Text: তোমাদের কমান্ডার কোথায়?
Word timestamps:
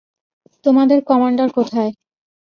তোমাদের 0.65 0.99
কমান্ডার 1.03 1.49
কোথায়? 1.51 1.91